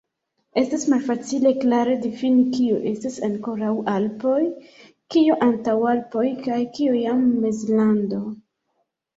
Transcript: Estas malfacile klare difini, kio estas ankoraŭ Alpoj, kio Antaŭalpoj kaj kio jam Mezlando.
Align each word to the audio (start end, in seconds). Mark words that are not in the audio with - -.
Estas 0.59 0.83
malfacile 0.91 1.51
klare 1.63 1.97
difini, 2.05 2.45
kio 2.55 2.79
estas 2.93 3.19
ankoraŭ 3.29 3.73
Alpoj, 3.97 4.41
kio 5.17 5.37
Antaŭalpoj 5.49 6.27
kaj 6.49 6.59
kio 6.79 6.97
jam 7.05 7.25
Mezlando. 7.47 8.25